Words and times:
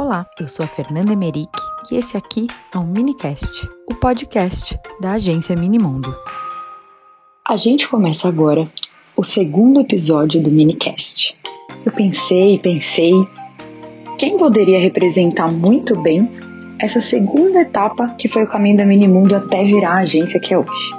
Olá, 0.00 0.24
eu 0.38 0.46
sou 0.46 0.64
a 0.64 0.68
Fernanda 0.68 1.12
Emerick 1.12 1.50
e 1.90 1.96
esse 1.96 2.16
aqui 2.16 2.46
é 2.72 2.78
o 2.78 2.84
Minicast, 2.84 3.68
o 3.90 3.96
podcast 3.96 4.78
da 5.00 5.14
agência 5.14 5.56
Minimundo. 5.56 6.14
A 7.44 7.56
gente 7.56 7.88
começa 7.88 8.28
agora 8.28 8.70
o 9.16 9.24
segundo 9.24 9.80
episódio 9.80 10.40
do 10.40 10.52
Minicast. 10.52 11.36
Eu 11.84 11.90
pensei, 11.90 12.60
pensei, 12.60 13.10
quem 14.16 14.38
poderia 14.38 14.78
representar 14.78 15.50
muito 15.50 16.00
bem 16.00 16.30
essa 16.78 17.00
segunda 17.00 17.62
etapa 17.62 18.14
que 18.16 18.28
foi 18.28 18.44
o 18.44 18.48
caminho 18.48 18.76
da 18.76 18.86
Minimundo 18.86 19.34
até 19.34 19.64
virar 19.64 19.94
a 19.94 20.02
agência 20.02 20.38
que 20.38 20.54
é 20.54 20.58
hoje. 20.58 20.97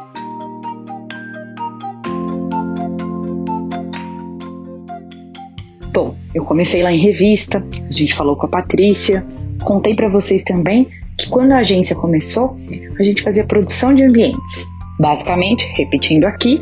Eu 6.40 6.46
comecei 6.46 6.82
lá 6.82 6.92
em 6.92 7.02
revista, 7.02 7.64
a 7.88 7.92
gente 7.92 8.16
falou 8.16 8.36
com 8.36 8.46
a 8.46 8.50
Patrícia, 8.50 9.26
contei 9.64 9.94
para 9.94 10.08
vocês 10.08 10.42
também 10.42 10.88
que 11.18 11.28
quando 11.30 11.52
a 11.52 11.58
agência 11.58 11.96
começou, 11.96 12.58
a 12.98 13.04
gente 13.04 13.22
fazia 13.22 13.44
produção 13.44 13.94
de 13.94 14.04
ambientes. 14.04 14.66
Basicamente, 14.98 15.70
repetindo 15.76 16.26
aqui, 16.26 16.62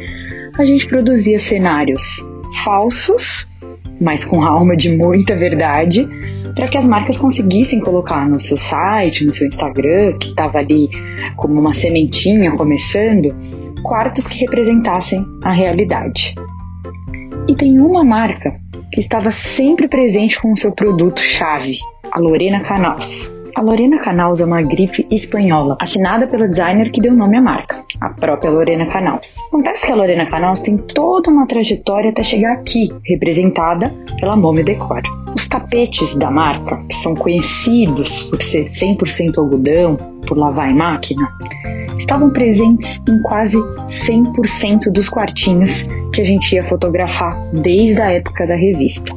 a 0.58 0.66
gente 0.66 0.88
produzia 0.88 1.38
cenários 1.38 2.26
falsos, 2.64 3.48
mas 4.02 4.26
com 4.26 4.44
alma 4.44 4.76
de 4.76 4.96
muita 4.96 5.36
verdade, 5.36 6.08
para 6.56 6.68
que 6.68 6.78
as 6.78 6.88
marcas 6.88 7.18
conseguissem 7.18 7.80
colocar 7.80 8.28
no 8.28 8.40
seu 8.40 8.58
site, 8.58 9.24
no 9.24 9.32
seu 9.32 9.48
Instagram, 9.48 10.18
que 10.18 10.30
estava 10.30 10.58
ali 10.58 10.90
como 11.36 11.60
uma 11.60 11.74
sementinha 11.76 12.52
começando, 12.52 13.30
quartos 13.84 14.26
que 14.26 14.40
representassem 14.40 15.24
a 15.44 15.52
realidade. 15.52 16.34
E 17.48 17.56
tem 17.56 17.80
uma 17.80 18.04
marca 18.04 18.54
que 18.92 19.00
estava 19.00 19.32
sempre 19.32 19.88
presente 19.88 20.40
com 20.42 20.52
o 20.52 20.58
seu 20.58 20.72
produto 20.72 21.22
chave, 21.22 21.78
a 22.12 22.20
Lorena 22.20 22.60
Canals. 22.60 23.32
A 23.56 23.62
Lorena 23.62 23.98
Canals 23.98 24.42
é 24.42 24.46
uma 24.46 24.62
grife 24.62 25.08
espanhola, 25.10 25.78
assinada 25.82 26.28
pela 26.28 26.48
designer 26.48 26.92
que 26.92 27.02
deu 27.02 27.14
nome 27.14 27.38
à 27.38 27.42
marca, 27.42 27.84
a 28.02 28.10
própria 28.10 28.52
Lorena 28.52 28.86
Canals. 28.88 29.42
Acontece 29.48 29.88
que 29.88 29.92
a 29.94 29.96
Lorena 29.96 30.26
Canals 30.26 30.60
tem 30.60 30.78
toda 30.78 31.32
uma 31.32 31.48
trajetória 31.48 32.12
até 32.12 32.22
chegar 32.22 32.54
aqui, 32.54 32.90
representada 33.06 33.94
pela 34.20 34.36
Momi 34.36 34.64
Decor. 34.64 35.02
Os 35.38 35.48
tapetes 35.48 36.18
da 36.18 36.32
marca, 36.32 36.84
que 36.90 36.96
são 36.96 37.14
conhecidos 37.14 38.24
por 38.24 38.42
ser 38.42 38.66
100% 38.66 39.38
algodão, 39.38 39.96
por 40.26 40.36
lavar 40.36 40.72
em 40.72 40.74
máquina, 40.74 41.32
estavam 41.96 42.32
presentes 42.32 43.00
em 43.08 43.22
quase 43.22 43.60
100% 43.60 44.92
dos 44.92 45.08
quartinhos 45.08 45.84
que 46.12 46.22
a 46.22 46.24
gente 46.24 46.56
ia 46.56 46.64
fotografar 46.64 47.40
desde 47.54 48.02
a 48.02 48.14
época 48.14 48.48
da 48.48 48.56
revista. 48.56 49.14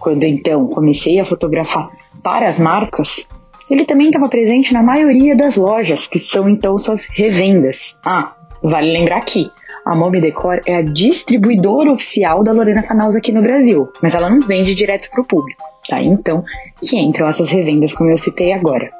Quando 0.00 0.24
então 0.24 0.66
comecei 0.66 1.20
a 1.20 1.24
fotografar 1.24 1.90
para 2.24 2.48
as 2.48 2.58
marcas, 2.58 3.28
ele 3.70 3.84
também 3.84 4.08
estava 4.08 4.28
presente 4.28 4.72
na 4.72 4.82
maioria 4.82 5.36
das 5.36 5.56
lojas, 5.56 6.08
que 6.08 6.18
são 6.18 6.48
então 6.48 6.76
suas 6.76 7.06
revendas. 7.06 7.96
Ah, 8.04 8.34
vale 8.60 8.90
lembrar 8.90 9.18
aqui, 9.18 9.48
a 9.86 9.94
Mob 9.94 10.20
Decor 10.20 10.60
é 10.66 10.74
a 10.74 10.82
distribuidora 10.82 11.92
oficial 11.92 12.42
da 12.42 12.50
Lorena 12.50 12.82
Canals 12.82 13.14
aqui 13.14 13.30
no 13.30 13.40
Brasil, 13.40 13.88
mas 14.02 14.16
ela 14.16 14.28
não 14.28 14.40
vende 14.40 14.74
direto 14.74 15.08
para 15.08 15.22
o 15.22 15.24
público, 15.24 15.62
tá? 15.88 16.02
Então, 16.02 16.42
que 16.82 16.98
entram 16.98 17.28
essas 17.28 17.50
revendas 17.50 17.94
como 17.94 18.10
eu 18.10 18.16
citei 18.16 18.52
agora. 18.52 18.90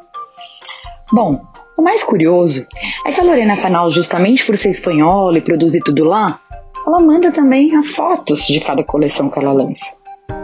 Bom, 1.12 1.44
o 1.76 1.82
mais 1.82 2.04
curioso 2.04 2.64
é 3.04 3.10
que 3.10 3.20
a 3.20 3.24
Lorena 3.24 3.56
Canals, 3.56 3.94
justamente 3.94 4.46
por 4.46 4.56
ser 4.56 4.70
espanhola 4.70 5.38
e 5.38 5.40
produzir 5.40 5.80
tudo 5.80 6.04
lá, 6.04 6.38
ela 6.86 7.00
manda 7.00 7.32
também 7.32 7.74
as 7.74 7.90
fotos 7.90 8.46
de 8.46 8.60
cada 8.60 8.84
coleção 8.84 9.28
que 9.28 9.40
ela 9.40 9.52
lança. 9.52 9.92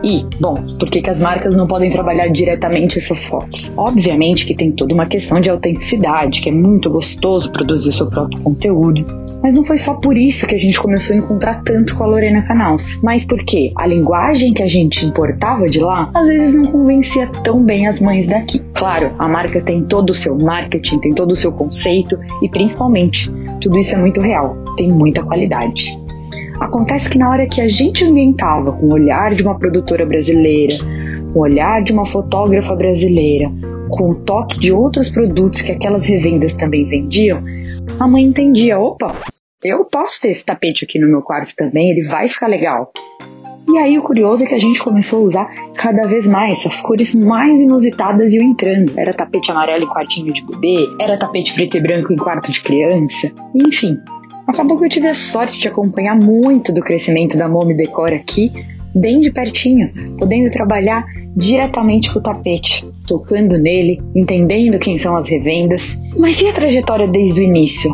E, 0.05 0.27
bom, 0.41 0.55
por 0.79 0.91
que, 0.91 1.01
que 1.01 1.11
as 1.11 1.21
marcas 1.21 1.55
não 1.55 1.67
podem 1.67 1.91
trabalhar 1.91 2.29
diretamente 2.29 2.99
essas 2.99 3.27
fotos? 3.27 3.73
Obviamente 3.77 4.45
que 4.45 4.55
tem 4.55 4.73
toda 4.73 4.93
uma 4.93 5.07
questão 5.07 5.41
de 5.41 5.49
autenticidade, 5.49 6.41
que 6.41 6.49
é 6.49 6.53
muito 6.53 6.91
gostoso 6.91 7.53
produzir 7.53 7.91
o 7.91 7.93
seu 7.93 8.09
próprio 8.09 8.41
conteúdo. 8.41 9.07
Mas 9.43 9.55
não 9.55 9.65
foi 9.65 9.77
só 9.79 9.95
por 9.95 10.17
isso 10.17 10.47
que 10.47 10.55
a 10.55 10.59
gente 10.59 10.81
começou 10.81 11.15
a 11.15 11.19
encontrar 11.19 11.63
tanto 11.65 11.97
com 11.97 12.05
a 12.05 12.07
Lorena 12.07 12.43
Canals, 12.43 13.01
mas 13.03 13.25
porque 13.25 13.73
a 13.77 13.87
linguagem 13.87 14.53
que 14.53 14.63
a 14.63 14.69
gente 14.69 15.05
importava 15.05 15.69
de 15.69 15.81
lá 15.81 16.11
às 16.15 16.29
vezes 16.29 16.55
não 16.55 16.71
convencia 16.71 17.27
tão 17.43 17.63
bem 17.63 17.89
as 17.89 18.01
mães 18.01 18.29
daqui. 18.29 18.61
Claro, 18.75 19.13
a 19.19 19.29
marca 19.29 19.61
tem 19.61 19.85
todo 19.85 20.11
o 20.11 20.15
seu 20.15 20.37
marketing, 20.39 20.99
tem 20.99 21.13
todo 21.13 21.33
o 21.33 21.37
seu 21.37 21.51
conceito 21.53 22.19
e 22.41 22.49
principalmente, 22.49 23.31
tudo 23.61 23.79
isso 23.79 23.95
é 23.95 23.99
muito 23.99 24.21
real, 24.21 24.57
tem 24.77 24.91
muita 24.91 25.23
qualidade. 25.23 26.02
Acontece 26.61 27.11
que 27.11 27.19
na 27.19 27.31
hora 27.31 27.47
que 27.47 27.61
a 27.61 27.69
gente 27.69 28.05
ambientava 28.05 28.73
com 28.73 28.87
o 28.87 28.93
olhar 28.93 29.35
de 29.35 29.43
uma 29.43 29.59
produtora 29.59 30.07
brasileira, 30.07 30.75
com 31.33 31.41
o 31.41 31.43
olhar 31.43 31.83
de 31.83 31.93
uma 31.93 32.05
fotógrafa 32.05 32.75
brasileira, 32.75 33.51
com 33.91 34.11
o 34.11 34.15
toque 34.15 34.59
de 34.59 34.73
outros 34.73 35.11
produtos 35.11 35.61
que 35.61 35.73
aquelas 35.73 36.07
revendas 36.07 36.55
também 36.55 36.89
vendiam, 36.89 37.43
a 37.99 38.07
mãe 38.07 38.25
entendia: 38.25 38.79
opa, 38.79 39.15
eu 39.63 39.85
posso 39.85 40.21
ter 40.21 40.29
esse 40.29 40.45
tapete 40.45 40.85
aqui 40.85 40.99
no 40.99 41.09
meu 41.09 41.23
quarto 41.23 41.55
também, 41.57 41.91
ele 41.91 42.07
vai 42.07 42.29
ficar 42.29 42.47
legal. 42.47 42.93
E 43.69 43.79
aí 43.79 43.97
o 43.97 44.03
curioso 44.03 44.45
é 44.45 44.47
que 44.47 44.55
a 44.55 44.59
gente 44.59 44.83
começou 44.83 45.21
a 45.21 45.23
usar 45.23 45.55
cada 45.77 46.07
vez 46.07 46.27
mais 46.27 46.67
as 46.67 46.81
cores 46.81 47.15
mais 47.15 47.61
inusitadas 47.61 48.35
iam 48.35 48.45
entrando. 48.45 48.93
Era 48.99 49.15
tapete 49.15 49.53
amarelo 49.53 49.85
em 49.85 49.89
quartinho 49.89 50.33
de 50.33 50.45
bebê, 50.45 50.89
era 51.01 51.17
tapete 51.17 51.55
preto 51.55 51.77
e 51.77 51.81
branco 51.81 52.13
em 52.13 52.17
quarto 52.17 52.51
de 52.51 52.61
criança, 52.61 53.31
enfim. 53.55 53.99
Acabou 54.47 54.79
que 54.79 54.85
eu 54.85 54.89
tive 54.89 55.09
a 55.09 55.15
sorte 55.15 55.59
de 55.59 55.69
acompanhar 55.69 56.17
muito 56.17 56.73
do 56.73 56.83
crescimento 56.83 57.37
da 57.39 57.49
Momi 57.49 57.75
Decor 57.75 58.13
aqui, 58.13 58.53
bem 58.95 59.21
de 59.21 59.31
pertinho, 59.31 60.17
podendo 60.19 60.51
trabalhar 60.51 61.05
diretamente 61.37 62.13
com 62.13 62.19
o 62.19 62.23
tapete, 62.23 62.87
tocando 63.07 63.57
nele, 63.57 64.03
entendendo 64.15 64.79
quem 64.79 64.99
são 64.99 65.17
as 65.17 65.29
revendas. 65.29 65.99
Mas 66.17 66.41
e 66.41 66.49
a 66.49 66.53
trajetória 66.53 67.09
desde 67.09 67.41
o 67.41 67.45
início? 67.45 67.91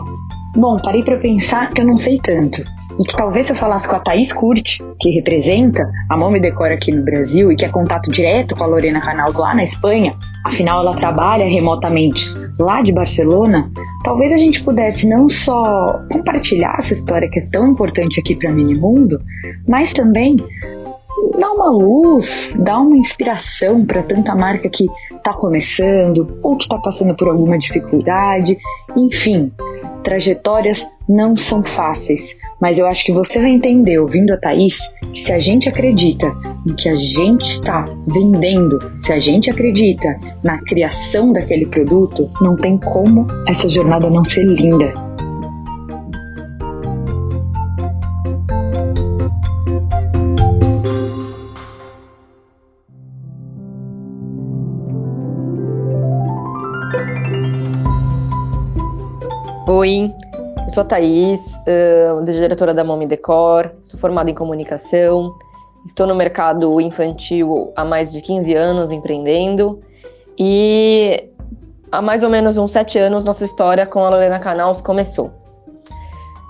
Bom, 0.57 0.77
parei 0.83 1.03
para 1.03 1.19
pensar 1.19 1.71
que 1.71 1.81
eu 1.81 1.87
não 1.87 1.97
sei 1.97 2.19
tanto. 2.19 2.63
E 2.99 3.05
que 3.05 3.17
talvez 3.17 3.47
se 3.47 3.53
eu 3.53 3.57
falasse 3.57 3.89
com 3.89 3.95
a 3.95 4.01
Thaís 4.01 4.33
Curti, 4.33 4.83
que 5.01 5.11
representa 5.11 5.89
a 6.11 6.17
Momi 6.17 6.41
Decor 6.41 6.73
aqui 6.73 6.91
no 6.91 7.05
Brasil 7.05 7.53
e 7.53 7.57
que 7.57 7.65
é 7.65 7.69
contato 7.69 8.11
direto 8.11 8.57
com 8.57 8.65
a 8.65 8.67
Lorena 8.67 9.01
Canals 9.01 9.37
lá 9.37 9.55
na 9.55 9.63
Espanha, 9.63 10.17
afinal 10.45 10.81
ela 10.81 10.95
trabalha 10.95 11.49
remotamente 11.49 12.35
lá 12.59 12.83
de 12.83 12.93
Barcelona, 12.93 13.71
talvez 14.03 14.33
a 14.33 14.37
gente 14.37 14.65
pudesse 14.65 15.09
não 15.09 15.29
só 15.29 16.01
compartilhar 16.11 16.75
essa 16.79 16.93
história 16.93 17.31
que 17.31 17.39
é 17.39 17.47
tão 17.47 17.69
importante 17.69 18.19
aqui 18.19 18.35
para 18.35 18.51
Minimundo, 18.51 19.21
mas 19.67 19.93
também 19.93 20.35
dar 21.39 21.51
uma 21.53 21.71
luz, 21.71 22.57
dar 22.59 22.81
uma 22.81 22.97
inspiração 22.97 23.85
para 23.85 24.03
tanta 24.03 24.35
marca 24.35 24.69
que 24.69 24.87
está 25.13 25.33
começando 25.33 26.39
ou 26.43 26.57
que 26.57 26.65
está 26.65 26.79
passando 26.79 27.15
por 27.15 27.29
alguma 27.29 27.59
dificuldade, 27.59 28.57
enfim, 28.97 29.53
trajetórias 30.03 30.87
não 31.09 31.37
são 31.37 31.63
fáceis, 31.63 32.37
mas 32.61 32.79
eu 32.79 32.87
acho 32.87 33.05
que 33.05 33.13
você 33.13 33.41
vai 33.41 33.51
entender, 33.51 33.99
ouvindo 33.99 34.33
a 34.33 34.37
Thaís, 34.37 34.79
que 35.13 35.21
se 35.21 35.33
a 35.33 35.39
gente 35.39 35.69
acredita 35.69 36.31
no 36.67 36.75
que 36.75 36.89
a 36.89 36.95
gente 36.95 37.53
está 37.53 37.85
vendendo, 38.07 38.79
se 39.01 39.13
a 39.13 39.19
gente 39.19 39.51
acredita 39.51 40.09
na 40.43 40.59
criação 40.59 41.33
daquele 41.33 41.67
produto, 41.67 42.29
não 42.41 42.57
tem 42.57 42.79
como 42.79 43.27
essa 43.47 43.69
jornada 43.69 44.11
não 44.11 44.25
ser 44.25 44.45
linda. 44.45 45.08
Oi, 59.71 60.11
eu 60.65 60.71
sou 60.71 60.81
a 60.81 60.87
Thaís, 60.87 61.41
uh, 61.57 62.25
diretora 62.25 62.73
da 62.73 62.83
Momi 62.83 63.07
Decor, 63.07 63.71
sou 63.83 64.01
formada 64.01 64.31
em 64.31 64.35
comunicação, 64.35 65.37
estou 65.87 66.07
no 66.07 66.15
mercado 66.15 66.81
infantil 66.81 67.71
há 67.77 67.85
mais 67.85 68.11
de 68.11 68.23
15 68.23 68.55
anos 68.55 68.91
empreendendo 68.91 69.79
e 70.39 71.29
há 71.93 72.01
mais 72.01 72.23
ou 72.23 72.31
menos 72.31 72.57
uns 72.57 72.71
7 72.71 72.99
anos 72.99 73.25
nossa 73.25 73.45
história 73.45 73.85
com 73.85 74.03
a 74.07 74.09
Lorena 74.09 74.39
Canals 74.39 74.81
começou. 74.81 75.31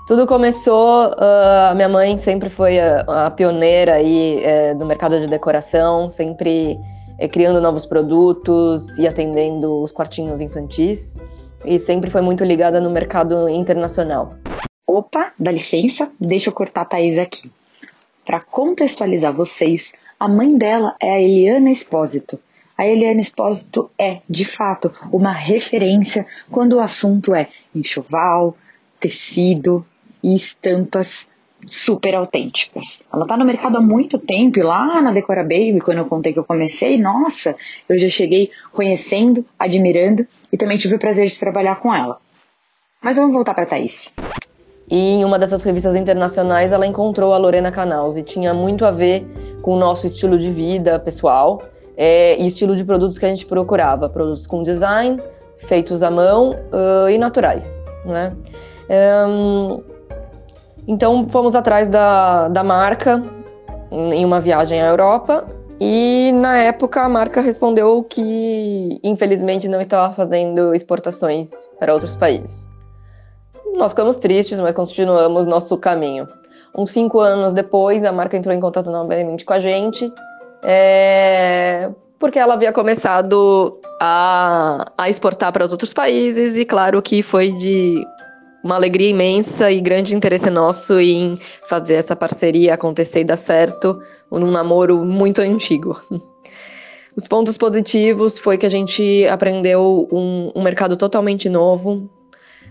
Tudo 0.07 0.25
começou, 0.25 1.07
uh, 1.09 1.75
minha 1.75 1.89
mãe 1.89 2.17
sempre 2.17 2.49
foi 2.49 2.79
a, 2.79 3.01
a 3.25 3.31
pioneira 3.31 3.95
aí 3.95 4.41
uh, 4.45 4.77
do 4.79 4.85
mercado 4.85 5.19
de 5.19 5.27
decoração, 5.27 6.09
sempre 6.09 6.79
eh, 7.19 7.27
criando 7.27 7.59
novos 7.59 7.85
produtos 7.85 8.97
e 8.97 9.05
atendendo 9.05 9.83
os 9.83 9.91
quartinhos 9.91 10.39
infantis 10.39 11.17
e 11.65 11.77
sempre 11.79 12.09
foi 12.09 12.21
muito 12.21 12.43
ligada 12.43 12.79
no 12.79 12.89
mercado 12.89 13.47
internacional. 13.49 14.35
Opa, 14.85 15.33
dá 15.37 15.51
licença, 15.51 16.11
deixa 16.19 16.49
eu 16.49 16.53
cortar 16.53 16.81
a 16.81 16.85
Thaís 16.85 17.17
aqui. 17.17 17.51
Para 18.25 18.41
contextualizar 18.41 19.33
vocês, 19.33 19.93
a 20.19 20.27
mãe 20.27 20.57
dela 20.57 20.95
é 21.01 21.11
a 21.11 21.21
Eliana 21.21 21.69
Espósito. 21.69 22.39
A 22.77 22.87
Eliana 22.87 23.21
Espósito 23.21 23.89
é, 23.97 24.21
de 24.29 24.45
fato, 24.45 24.93
uma 25.11 25.31
referência 25.31 26.25
quando 26.49 26.73
o 26.73 26.79
assunto 26.79 27.35
é 27.35 27.49
enxoval, 27.75 28.55
tecido 28.99 29.85
e 30.23 30.35
estampas 30.35 31.27
super 31.67 32.15
autênticas. 32.15 33.07
Ela 33.11 33.23
está 33.23 33.37
no 33.37 33.45
mercado 33.45 33.77
há 33.77 33.81
muito 33.81 34.17
tempo, 34.17 34.61
lá 34.61 35.01
na 35.01 35.11
Decora 35.11 35.43
Baby, 35.43 35.79
quando 35.79 35.99
eu 35.99 36.05
contei 36.05 36.33
que 36.33 36.39
eu 36.39 36.43
comecei, 36.43 36.97
nossa, 36.97 37.55
eu 37.87 37.97
já 37.97 38.09
cheguei 38.09 38.51
conhecendo, 38.71 39.45
admirando 39.57 40.25
e 40.51 40.57
também 40.57 40.77
tive 40.77 40.95
o 40.95 40.99
prazer 40.99 41.27
de 41.27 41.39
trabalhar 41.39 41.79
com 41.79 41.93
ela. 41.93 42.17
Mas 43.01 43.15
vamos 43.15 43.33
voltar 43.33 43.53
para 43.53 43.65
Thaís. 43.65 44.11
E 44.89 45.15
em 45.15 45.23
uma 45.23 45.37
dessas 45.37 45.63
revistas 45.63 45.95
internacionais 45.95 46.71
ela 46.71 46.85
encontrou 46.85 47.33
a 47.33 47.37
Lorena 47.37 47.71
Canals 47.71 48.15
e 48.15 48.23
tinha 48.23 48.53
muito 48.53 48.83
a 48.85 48.91
ver 48.91 49.25
com 49.61 49.75
o 49.75 49.77
nosso 49.77 50.07
estilo 50.07 50.37
de 50.37 50.51
vida 50.51 50.99
pessoal 50.99 51.61
é, 51.95 52.41
e 52.41 52.47
estilo 52.47 52.75
de 52.75 52.83
produtos 52.83 53.17
que 53.17 53.25
a 53.25 53.29
gente 53.29 53.45
procurava, 53.45 54.09
produtos 54.09 54.47
com 54.47 54.63
design, 54.63 55.21
feitos 55.57 56.01
à 56.01 56.09
mão 56.09 56.51
uh, 56.51 57.09
e 57.09 57.17
naturais, 57.17 57.79
né? 58.05 58.35
Um, 59.27 59.83
então 60.89 61.29
fomos 61.29 61.55
atrás 61.55 61.87
da, 61.87 62.47
da 62.47 62.63
marca 62.63 63.23
em 63.91 64.25
uma 64.25 64.41
viagem 64.41 64.81
à 64.81 64.87
Europa 64.87 65.47
e 65.79 66.31
na 66.33 66.57
época 66.57 67.01
a 67.01 67.07
marca 67.07 67.41
respondeu 67.41 68.03
que 68.03 68.99
infelizmente 69.03 69.67
não 69.67 69.79
estava 69.79 70.11
fazendo 70.15 70.73
exportações 70.73 71.51
para 71.79 71.93
outros 71.93 72.15
países. 72.15 72.67
Nós 73.75 73.91
ficamos 73.91 74.17
tristes, 74.17 74.59
mas 74.59 74.73
continuamos 74.73 75.45
nosso 75.45 75.77
caminho. 75.77 76.27
Uns 76.75 76.91
cinco 76.91 77.19
anos 77.19 77.53
depois, 77.53 78.03
a 78.03 78.11
marca 78.11 78.35
entrou 78.35 78.53
em 78.53 78.59
contato 78.59 78.89
novamente 78.89 79.45
com 79.45 79.53
a 79.53 79.59
gente, 79.59 80.11
é, 80.63 81.91
porque 82.17 82.39
ela 82.39 82.55
havia 82.55 82.73
começado 82.73 83.79
a, 84.01 84.91
a 84.97 85.07
exportar 85.07 85.53
para 85.53 85.63
os 85.63 85.71
outros 85.71 85.93
países, 85.93 86.55
e 86.55 86.65
claro 86.65 86.99
que 86.99 87.21
foi 87.21 87.51
de 87.51 88.03
uma 88.63 88.75
alegria 88.75 89.09
imensa 89.09 89.71
e 89.71 89.79
grande 89.79 90.15
interesse 90.15 90.49
nosso 90.49 90.99
em 90.99 91.39
fazer 91.67 91.95
essa 91.95 92.15
parceria 92.15 92.73
acontecer 92.73 93.21
e 93.21 93.23
dar 93.23 93.37
certo 93.37 93.99
num 94.31 94.51
namoro 94.51 95.03
muito 95.05 95.41
antigo. 95.41 95.99
Os 97.15 97.27
pontos 97.27 97.57
positivos 97.57 98.37
foi 98.37 98.57
que 98.57 98.65
a 98.65 98.69
gente 98.69 99.25
aprendeu 99.27 100.07
um, 100.11 100.51
um 100.55 100.63
mercado 100.63 100.95
totalmente 100.95 101.49
novo. 101.49 102.09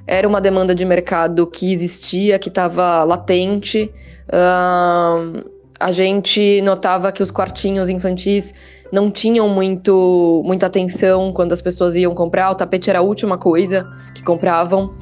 Era 0.07 0.27
uma 0.27 0.41
demanda 0.41 0.75
de 0.75 0.85
mercado 0.85 1.47
que 1.47 1.71
existia, 1.71 2.39
que 2.39 2.49
estava 2.49 3.05
latente. 3.05 3.93
Uh, 4.29 5.45
a 5.79 5.93
gente 5.93 6.63
notava 6.63 7.13
que 7.13 7.23
os 7.23 7.31
quartinhos 7.31 7.89
infantis 7.89 8.55
não 8.91 9.11
tinham 9.11 9.49
muito, 9.49 10.43
muita 10.45 10.67
atenção 10.67 11.33
quando 11.33 11.53
as 11.53 11.61
pessoas 11.61 11.95
iam 11.95 12.15
comprar. 12.15 12.51
O 12.51 12.55
tapete 12.55 12.89
era 12.89 13.01
a 13.01 13.03
última 13.03 13.37
coisa 13.37 13.87
que 14.15 14.23
compravam. 14.23 14.95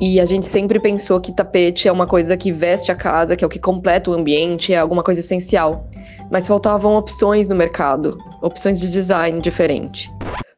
E 0.00 0.18
a 0.18 0.24
gente 0.24 0.46
sempre 0.46 0.80
pensou 0.80 1.20
que 1.20 1.30
tapete 1.30 1.86
é 1.86 1.92
uma 1.92 2.06
coisa 2.06 2.34
que 2.34 2.50
veste 2.50 2.90
a 2.90 2.94
casa, 2.94 3.36
que 3.36 3.44
é 3.44 3.46
o 3.46 3.50
que 3.50 3.58
completa 3.58 4.10
o 4.10 4.14
ambiente, 4.14 4.72
é 4.72 4.78
alguma 4.78 5.02
coisa 5.02 5.20
essencial. 5.20 5.86
Mas 6.30 6.48
faltavam 6.48 6.96
opções 6.96 7.48
no 7.48 7.54
mercado, 7.54 8.16
opções 8.40 8.80
de 8.80 8.88
design 8.88 9.42
diferente. 9.42 10.10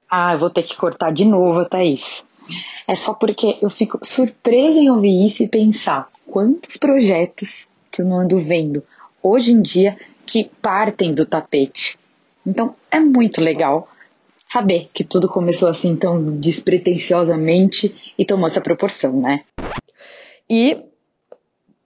Ah, 0.09 0.35
eu 0.35 0.39
vou 0.39 0.49
ter 0.49 0.63
que 0.63 0.77
cortar 0.77 1.13
de 1.13 1.25
novo, 1.25 1.65
Thaís. 1.65 2.25
É 2.87 2.95
só 2.95 3.15
porque 3.15 3.59
eu 3.61 3.69
fico 3.69 3.99
surpresa 4.03 4.79
em 4.79 4.91
ouvir 4.91 5.27
isso 5.27 5.43
e 5.43 5.49
pensar 5.49 6.09
quantos 6.27 6.77
projetos 6.77 7.67
que 7.91 8.01
eu 8.01 8.07
não 8.07 8.21
ando 8.21 8.39
vendo 8.39 8.85
hoje 9.21 9.53
em 9.53 9.61
dia 9.61 9.97
que 10.25 10.51
partem 10.61 11.13
do 11.13 11.27
tapete. 11.27 11.99
Então 12.47 12.77
é 12.91 13.01
muito 13.01 13.41
legal 13.41 13.89
saber 14.53 14.91
que 14.93 15.03
tudo 15.03 15.29
começou 15.29 15.67
assim 15.67 15.97
tão 15.97 16.23
despretensiosamente 16.37 18.13
e 18.19 18.25
tomou 18.25 18.47
essa 18.47 18.61
proporção, 18.61 19.19
né? 19.19 19.45
E 20.49 20.77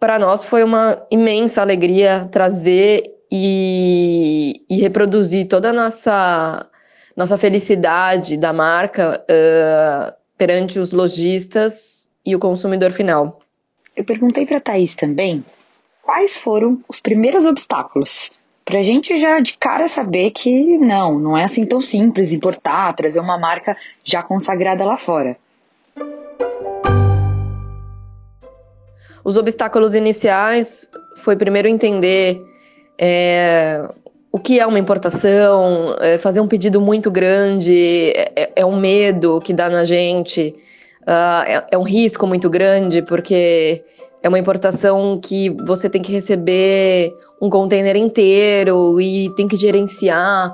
para 0.00 0.18
nós 0.18 0.44
foi 0.44 0.64
uma 0.64 1.06
imensa 1.08 1.62
alegria 1.62 2.28
trazer 2.32 3.04
e, 3.30 4.64
e, 4.68 4.78
reproduzir 4.80 5.46
toda 5.46 5.70
a 5.70 5.72
nossa, 5.72 6.68
nossa 7.16 7.38
felicidade 7.38 8.36
da 8.36 8.52
marca 8.52 9.24
uh, 9.24 10.12
perante 10.36 10.80
os 10.80 10.90
lojistas 10.90 12.08
e 12.24 12.34
o 12.34 12.38
consumidor 12.40 12.90
final. 12.90 13.40
Eu 13.94 14.04
perguntei 14.04 14.44
para 14.44 14.58
a 14.58 14.60
Thaís 14.60 14.96
também 14.96 15.44
quais 16.02 16.36
foram 16.36 16.80
os 16.88 16.98
primeiros 16.98 17.46
obstáculos 17.46 18.32
para 18.66 18.80
a 18.80 18.82
gente 18.82 19.16
já 19.16 19.38
de 19.38 19.56
cara 19.56 19.86
saber 19.86 20.32
que 20.32 20.76
não, 20.78 21.20
não 21.20 21.38
é 21.38 21.44
assim 21.44 21.64
tão 21.64 21.80
simples 21.80 22.32
importar, 22.32 22.92
trazer 22.94 23.20
uma 23.20 23.38
marca 23.38 23.76
já 24.02 24.24
consagrada 24.24 24.84
lá 24.84 24.96
fora. 24.96 25.36
Os 29.24 29.36
obstáculos 29.36 29.94
iniciais 29.94 30.90
foi 31.18 31.36
primeiro 31.36 31.68
entender 31.68 32.42
é, 32.98 33.88
o 34.32 34.38
que 34.40 34.58
é 34.58 34.66
uma 34.66 34.80
importação, 34.80 35.94
é, 36.00 36.18
fazer 36.18 36.40
um 36.40 36.48
pedido 36.48 36.80
muito 36.80 37.08
grande, 37.08 38.12
é, 38.16 38.50
é, 38.56 38.66
um 38.66 38.76
medo 38.76 39.40
que 39.40 39.52
dá 39.52 39.68
na 39.68 39.84
gente, 39.84 40.56
uh, 41.02 41.64
é, 41.70 41.78
um 41.78 41.84
risco 41.84 42.26
muito 42.26 42.50
grande, 42.50 43.00
porque 43.02 43.84
é 44.26 44.28
uma 44.28 44.40
importação 44.40 45.20
que 45.22 45.50
você 45.50 45.88
tem 45.88 46.02
que 46.02 46.10
receber 46.10 47.16
um 47.40 47.48
container 47.48 47.94
inteiro 47.94 49.00
e 49.00 49.32
tem 49.36 49.46
que 49.46 49.54
gerenciar 49.54 50.52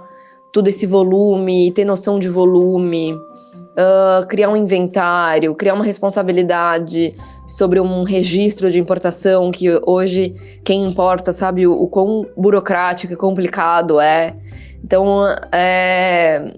todo 0.53 0.69
esse 0.69 0.85
volume, 0.85 1.73
ter 1.73 1.87
noção 1.87 2.19
de 2.19 2.29
volume, 2.29 3.15
uh, 3.15 4.27
criar 4.29 4.51
um 4.51 4.57
inventário, 4.57 5.55
criar 5.55 5.73
uma 5.73 5.87
responsabilidade 5.87 7.17
sobre 7.49 7.81
um 7.81 8.03
registro 8.03 8.71
de 8.71 8.79
importação 8.79 9.51
que 9.51 9.71
hoje 9.87 10.35
quem 10.63 10.85
importa 10.85 11.33
sabe 11.33 11.67
o, 11.67 11.73
o 11.73 11.89
quão 11.89 12.27
burocrático 12.37 13.15
e 13.15 13.17
complicado 13.17 13.99
é. 13.99 14.37
Então, 14.85 15.27
é, 15.51 16.53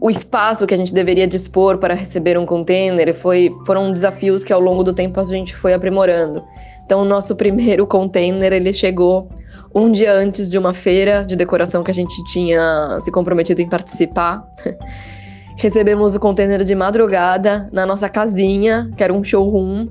o 0.00 0.10
espaço 0.10 0.66
que 0.66 0.72
a 0.72 0.76
gente 0.76 0.94
deveria 0.94 1.26
dispor 1.26 1.76
para 1.76 1.92
receber 1.92 2.38
um 2.38 2.46
container 2.46 3.14
foi, 3.14 3.50
foram 3.66 3.92
desafios 3.92 4.42
que 4.42 4.52
ao 4.52 4.60
longo 4.60 4.82
do 4.82 4.94
tempo 4.94 5.20
a 5.20 5.24
gente 5.24 5.54
foi 5.54 5.74
aprimorando. 5.74 6.42
Então, 6.86 7.02
o 7.02 7.04
nosso 7.04 7.36
primeiro 7.36 7.86
container 7.86 8.52
ele 8.52 8.72
chegou 8.72 9.28
um 9.74 9.92
dia 9.92 10.12
antes 10.12 10.50
de 10.50 10.56
uma 10.56 10.72
feira 10.72 11.22
de 11.24 11.36
decoração 11.36 11.84
que 11.84 11.90
a 11.90 11.94
gente 11.94 12.24
tinha 12.24 12.98
se 13.00 13.12
comprometido 13.12 13.60
em 13.60 13.68
participar. 13.68 14.42
Recebemos 15.56 16.14
o 16.14 16.20
container 16.20 16.64
de 16.64 16.74
madrugada 16.74 17.68
na 17.70 17.84
nossa 17.84 18.08
casinha, 18.08 18.90
que 18.96 19.04
era 19.04 19.12
um 19.12 19.22
showroom, 19.22 19.88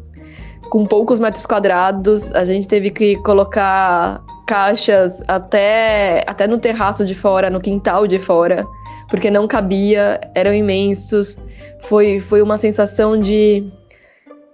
com 0.71 0.85
poucos 0.85 1.19
metros 1.19 1.45
quadrados. 1.45 2.33
A 2.33 2.43
gente 2.43 2.67
teve 2.67 2.89
que 2.89 3.15
colocar 3.17 4.23
caixas 4.47 5.23
até, 5.27 6.23
até 6.25 6.47
no 6.47 6.57
terraço 6.57 7.05
de 7.05 7.13
fora, 7.13 7.51
no 7.51 7.61
quintal 7.61 8.07
de 8.07 8.17
fora, 8.17 8.65
porque 9.09 9.31
não 9.31 9.47
cabia, 9.47 10.19
eram 10.35 10.53
imensos. 10.53 11.37
Foi, 11.81 12.19
foi 12.19 12.41
uma 12.41 12.57
sensação 12.57 13.19
de, 13.19 13.65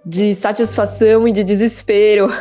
de 0.04 0.34
satisfação 0.34 1.28
e 1.28 1.32
de 1.32 1.44
desespero. 1.44 2.28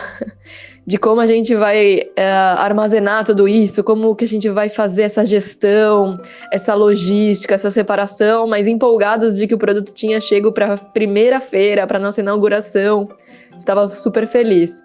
de 0.87 0.99
como 0.99 1.19
a 1.19 1.25
gente 1.25 1.55
vai 1.55 2.03
é, 2.15 2.31
armazenar 2.31 3.25
tudo 3.25 3.47
isso, 3.47 3.83
como 3.83 4.15
que 4.15 4.25
a 4.25 4.27
gente 4.27 4.47
vai 4.49 4.69
fazer 4.69 5.03
essa 5.03 5.25
gestão, 5.25 6.19
essa 6.51 6.75
logística, 6.75 7.55
essa 7.55 7.71
separação, 7.71 8.45
mas 8.45 8.67
empolgados 8.67 9.35
de 9.35 9.47
que 9.47 9.55
o 9.55 9.57
produto 9.57 9.91
tinha 9.91 10.21
chego 10.21 10.51
para 10.51 10.75
a 10.75 10.77
primeira 10.77 11.39
feira, 11.39 11.87
para 11.87 11.97
nossa 11.97 12.21
inauguração. 12.21 13.09
Estava 13.57 13.89
super 13.89 14.27
feliz. 14.27 14.83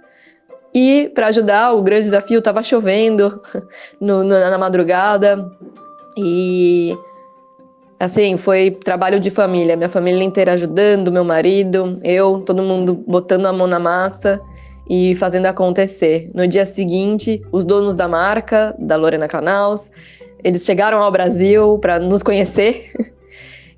E 0.72 1.10
para 1.14 1.26
ajudar, 1.26 1.72
o 1.75 1.82
grande 1.82 2.04
desafio 2.04 2.38
estava 2.38 2.62
chovendo 2.62 3.42
no, 4.00 4.25
na 4.25 4.56
madrugada 4.56 5.50
e 6.16 6.96
assim 8.00 8.38
foi 8.38 8.71
trabalho 8.71 9.21
de 9.21 9.30
família, 9.30 9.76
minha 9.76 9.90
família 9.90 10.25
inteira 10.25 10.54
ajudando, 10.54 11.12
meu 11.12 11.23
marido, 11.23 12.00
eu, 12.02 12.40
todo 12.40 12.62
mundo 12.62 13.04
botando 13.07 13.45
a 13.45 13.52
mão 13.52 13.66
na 13.66 13.78
massa 13.78 14.40
e 14.88 15.14
fazendo 15.16 15.45
acontecer. 15.45 16.30
No 16.35 16.49
dia 16.49 16.64
seguinte, 16.64 17.42
os 17.52 17.62
donos 17.62 17.95
da 17.95 18.09
marca, 18.09 18.75
da 18.78 18.97
Lorena 18.97 19.28
Canals, 19.28 19.90
eles 20.42 20.64
chegaram 20.64 21.02
ao 21.02 21.12
Brasil 21.12 21.78
para 21.78 21.99
nos 21.99 22.23
conhecer. 22.23 22.90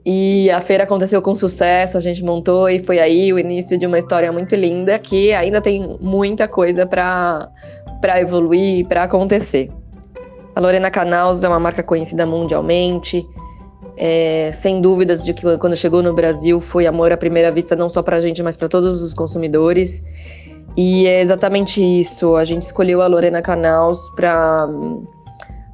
E 0.05 0.51
a 0.51 0.61
feira 0.61 0.83
aconteceu 0.83 1.23
com 1.23 1.37
sucesso, 1.37 1.97
a 1.97 2.01
gente 2.01 2.25
montou 2.25 2.69
e 2.69 2.83
foi 2.83 2.99
aí 2.99 3.33
o 3.33 3.39
início 3.39 3.79
de 3.79 3.87
uma 3.87 4.01
história 4.01 4.33
muito 4.33 4.53
linda 4.57 4.99
que 4.99 5.33
ainda 5.33 5.61
tem 5.61 5.97
muita 6.01 6.49
coisa 6.49 6.85
para 6.85 7.49
evoluir, 8.21 8.85
para 8.89 9.05
acontecer. 9.05 9.71
A 10.57 10.61
Lorena 10.61 10.91
Canals 10.91 11.45
é 11.45 11.49
uma 11.49 11.61
marca 11.61 11.85
conhecida 11.85 12.27
mundialmente, 12.27 13.25
é, 13.97 14.51
sem 14.53 14.81
dúvidas 14.81 15.23
de 15.23 15.35
que 15.35 15.59
quando 15.59 15.77
chegou 15.77 16.03
no 16.03 16.15
Brasil 16.15 16.61
foi 16.61 16.87
amor 16.87 17.13
à 17.13 17.17
primeira 17.17 17.51
vista, 17.51 17.77
não 17.77 17.89
só 17.89 18.03
para 18.03 18.17
a 18.17 18.21
gente, 18.21 18.43
mas 18.43 18.57
para 18.57 18.69
todos 18.69 19.03
os 19.03 19.15
consumidores. 19.15 20.03
E 20.77 21.07
é 21.07 21.21
exatamente 21.21 21.83
isso. 21.83 22.35
A 22.37 22.45
gente 22.45 22.63
escolheu 22.63 23.03
a 23.03 23.07
Lorena 23.07 23.43
Canals 23.43 23.99
para 24.17 24.69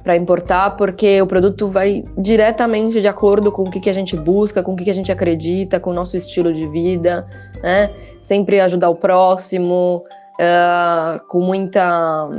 para 0.03 0.15
importar, 0.15 0.71
porque 0.71 1.21
o 1.21 1.27
produto 1.27 1.67
vai 1.67 2.03
diretamente 2.17 3.01
de 3.01 3.07
acordo 3.07 3.51
com 3.51 3.63
o 3.63 3.69
que, 3.69 3.79
que 3.79 3.89
a 3.89 3.93
gente 3.93 4.15
busca, 4.15 4.63
com 4.63 4.73
o 4.73 4.75
que, 4.75 4.85
que 4.85 4.89
a 4.89 4.93
gente 4.93 5.11
acredita, 5.11 5.79
com 5.79 5.91
o 5.91 5.93
nosso 5.93 6.15
estilo 6.15 6.53
de 6.53 6.65
vida, 6.67 7.27
né? 7.61 7.91
Sempre 8.17 8.59
ajudar 8.61 8.89
o 8.89 8.95
próximo, 8.95 10.03
uh, 10.39 11.19
com 11.27 11.41
muita, 11.41 12.29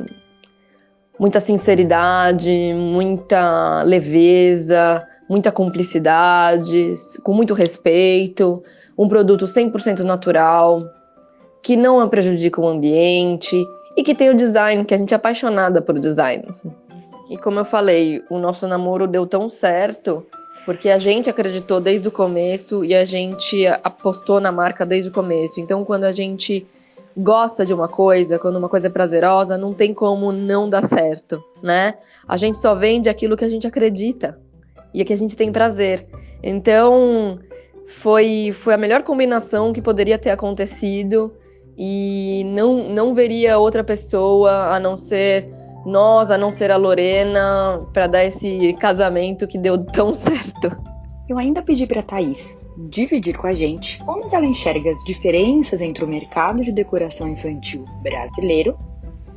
muita 1.18 1.38
sinceridade, 1.38 2.72
muita 2.74 3.82
leveza, 3.82 5.06
muita 5.30 5.52
cumplicidade, 5.52 6.94
com 7.22 7.32
muito 7.32 7.54
respeito, 7.54 8.60
um 8.98 9.08
produto 9.08 9.44
100% 9.44 10.00
natural, 10.00 10.82
que 11.62 11.76
não 11.76 12.06
prejudica 12.08 12.60
o 12.60 12.66
ambiente 12.66 13.64
e 13.96 14.02
que 14.02 14.12
tem 14.12 14.28
o 14.28 14.36
design, 14.36 14.84
que 14.84 14.92
a 14.92 14.98
gente 14.98 15.14
é 15.14 15.16
apaixonada 15.16 15.80
por 15.80 16.00
design. 16.00 16.44
E 17.30 17.36
como 17.36 17.60
eu 17.60 17.64
falei, 17.64 18.20
o 18.28 18.38
nosso 18.38 18.66
namoro 18.66 19.06
deu 19.06 19.24
tão 19.24 19.48
certo 19.48 20.26
porque 20.66 20.90
a 20.90 20.98
gente 20.98 21.30
acreditou 21.30 21.80
desde 21.80 22.08
o 22.08 22.12
começo 22.12 22.84
e 22.84 22.92
a 22.92 23.04
gente 23.04 23.68
apostou 23.84 24.40
na 24.40 24.50
marca 24.50 24.84
desde 24.84 25.10
o 25.10 25.12
começo. 25.12 25.60
Então, 25.60 25.84
quando 25.84 26.04
a 26.04 26.12
gente 26.12 26.66
gosta 27.16 27.64
de 27.64 27.72
uma 27.72 27.86
coisa, 27.86 28.36
quando 28.36 28.56
uma 28.56 28.68
coisa 28.68 28.88
é 28.88 28.90
prazerosa, 28.90 29.56
não 29.56 29.72
tem 29.72 29.94
como 29.94 30.32
não 30.32 30.68
dar 30.68 30.82
certo, 30.82 31.40
né? 31.62 31.94
A 32.26 32.36
gente 32.36 32.56
só 32.58 32.74
vende 32.74 33.08
aquilo 33.08 33.36
que 33.36 33.44
a 33.44 33.48
gente 33.48 33.66
acredita 33.66 34.36
e 34.92 35.00
é 35.00 35.04
que 35.04 35.12
a 35.12 35.16
gente 35.16 35.36
tem 35.36 35.52
prazer. 35.52 36.06
Então, 36.42 37.38
foi, 37.86 38.52
foi 38.52 38.74
a 38.74 38.78
melhor 38.78 39.02
combinação 39.02 39.72
que 39.72 39.82
poderia 39.82 40.18
ter 40.18 40.30
acontecido 40.30 41.32
e 41.76 42.42
não, 42.46 42.88
não 42.88 43.14
veria 43.14 43.58
outra 43.58 43.82
pessoa 43.82 44.74
a 44.74 44.80
não 44.80 44.96
ser 44.96 45.48
nós, 45.84 46.30
a 46.30 46.36
não 46.36 46.50
ser 46.50 46.70
a 46.70 46.76
Lorena, 46.76 47.86
para 47.92 48.06
dar 48.06 48.24
esse 48.24 48.74
casamento 48.74 49.46
que 49.46 49.58
deu 49.58 49.82
tão 49.84 50.12
certo. 50.14 50.76
Eu 51.28 51.38
ainda 51.38 51.62
pedi 51.62 51.86
para 51.86 52.02
Thaís 52.02 52.58
dividir 52.88 53.36
com 53.36 53.46
a 53.46 53.52
gente 53.52 53.98
como 54.04 54.28
ela 54.34 54.46
enxerga 54.46 54.90
as 54.90 55.02
diferenças 55.04 55.80
entre 55.80 56.04
o 56.04 56.08
mercado 56.08 56.62
de 56.62 56.72
decoração 56.72 57.28
infantil 57.28 57.84
brasileiro 58.02 58.78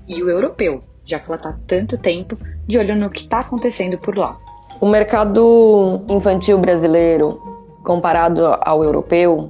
e 0.07 0.21
o 0.21 0.29
europeu, 0.29 0.83
já 1.03 1.19
que 1.19 1.25
ela 1.27 1.35
está 1.35 1.57
tanto 1.67 1.97
tempo 1.97 2.37
de 2.67 2.77
olho 2.77 2.95
no 2.95 3.09
que 3.09 3.21
está 3.21 3.39
acontecendo 3.39 3.97
por 3.97 4.17
lá. 4.17 4.37
O 4.83 4.85
mercado 4.85 6.01
infantil 6.09 6.57
brasileiro, 6.57 7.41
comparado 7.85 8.41
ao 8.59 8.83
europeu, 8.83 9.49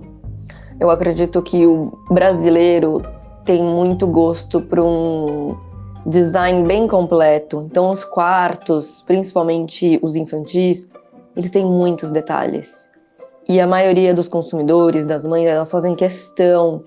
eu 0.79 0.91
acredito 0.91 1.41
que 1.41 1.65
o 1.65 1.91
brasileiro 2.11 3.01
tem 3.43 3.63
muito 3.63 4.05
gosto 4.05 4.61
para 4.61 4.83
um 4.83 5.57
design 6.05 6.67
bem 6.67 6.87
completo. 6.87 7.63
Então, 7.63 7.89
os 7.89 8.05
quartos, 8.05 9.01
principalmente 9.07 9.99
os 10.03 10.15
infantis, 10.15 10.87
eles 11.35 11.49
têm 11.49 11.65
muitos 11.65 12.11
detalhes. 12.11 12.87
E 13.49 13.59
a 13.59 13.65
maioria 13.65 14.13
dos 14.13 14.29
consumidores, 14.29 15.03
das 15.03 15.25
mães, 15.25 15.47
elas 15.47 15.71
fazem 15.71 15.95
questão 15.95 16.83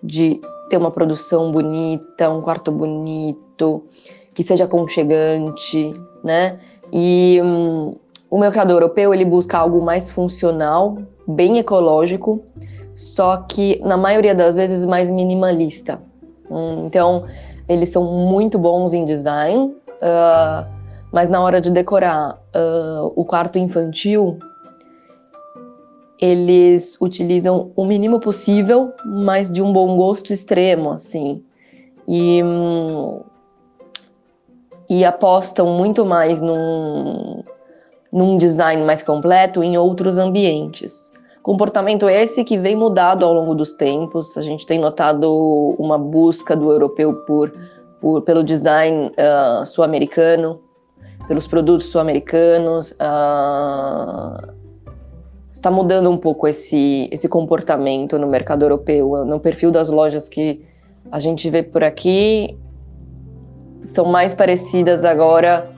de 0.00 0.40
ter 0.70 0.76
uma 0.76 0.92
produção 0.92 1.50
bonita, 1.50 2.30
um 2.30 2.42
quarto 2.42 2.70
bonito, 2.70 3.82
que 4.32 4.44
seja 4.44 4.66
aconchegante, 4.66 5.92
né? 6.22 6.60
E 6.92 7.40
hum, 7.42 7.94
o 8.30 8.38
mercado 8.38 8.72
europeu 8.72 9.12
ele 9.12 9.24
busca 9.24 9.58
algo 9.58 9.82
mais 9.82 10.10
funcional, 10.10 10.98
bem 11.26 11.58
ecológico, 11.58 12.42
só 12.94 13.38
que 13.38 13.80
na 13.84 13.96
maioria 13.96 14.34
das 14.34 14.56
vezes 14.56 14.84
mais 14.84 15.10
minimalista. 15.10 16.00
Hum, 16.50 16.86
então 16.86 17.24
eles 17.68 17.90
são 17.90 18.04
muito 18.04 18.58
bons 18.58 18.94
em 18.94 19.04
design, 19.04 19.66
uh, 19.66 20.66
mas 21.12 21.28
na 21.28 21.40
hora 21.40 21.60
de 21.60 21.70
decorar 21.70 22.38
uh, 22.54 23.12
o 23.14 23.24
quarto 23.24 23.58
infantil, 23.58 24.38
eles 26.20 26.96
utilizam 27.00 27.70
o 27.76 27.84
mínimo 27.84 28.18
possível, 28.18 28.92
mas 29.04 29.50
de 29.50 29.62
um 29.62 29.72
bom 29.72 29.96
gosto 29.96 30.32
extremo, 30.32 30.90
assim. 30.90 31.42
E, 32.06 32.42
hum, 32.42 33.20
e 34.88 35.04
apostam 35.04 35.66
muito 35.66 36.04
mais 36.04 36.40
num, 36.40 37.42
num 38.12 38.36
design 38.36 38.82
mais 38.84 39.02
completo 39.02 39.62
em 39.62 39.76
outros 39.76 40.16
ambientes. 40.16 41.12
Comportamento 41.42 42.08
esse 42.08 42.44
que 42.44 42.58
vem 42.58 42.76
mudado 42.76 43.24
ao 43.24 43.32
longo 43.32 43.54
dos 43.54 43.72
tempos. 43.72 44.36
A 44.36 44.42
gente 44.42 44.66
tem 44.66 44.78
notado 44.78 45.74
uma 45.78 45.98
busca 45.98 46.56
do 46.56 46.70
europeu 46.70 47.24
por, 47.26 47.52
por 48.00 48.22
pelo 48.22 48.42
design 48.42 49.06
uh, 49.08 49.64
sul-americano, 49.64 50.60
pelos 51.26 51.46
produtos 51.46 51.86
sul-americanos. 51.86 52.92
Uh, 52.92 54.52
está 55.52 55.70
mudando 55.70 56.10
um 56.10 56.18
pouco 56.18 56.46
esse, 56.46 57.08
esse 57.10 57.28
comportamento 57.28 58.18
no 58.18 58.26
mercado 58.26 58.62
europeu. 58.62 59.24
No 59.24 59.40
perfil 59.40 59.70
das 59.70 59.88
lojas 59.88 60.28
que 60.28 60.64
a 61.10 61.18
gente 61.18 61.48
vê 61.48 61.62
por 61.62 61.82
aqui, 61.82 62.58
estão 63.88 64.04
mais 64.04 64.34
parecidas 64.34 65.04
agora 65.04 65.70